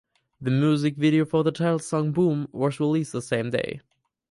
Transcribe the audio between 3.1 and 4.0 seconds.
the same day.